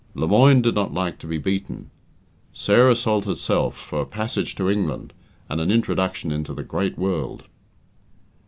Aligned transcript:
Lemoine 0.15 0.63
did 0.63 0.73
not 0.73 0.95
like 0.95 1.19
to 1.19 1.27
be 1.27 1.37
beaten; 1.37 1.91
Sarah 2.53 2.95
sold 2.95 3.27
herself 3.27 3.77
for 3.77 4.01
a 4.01 4.05
passage 4.07 4.55
to 4.55 4.67
England 4.67 5.13
and 5.47 5.61
an 5.61 5.69
introduction 5.69 6.31
into 6.31 6.55
the 6.55 6.63
"great 6.63 6.97
world". 6.97 7.43